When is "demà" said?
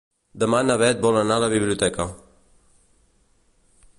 0.43-0.61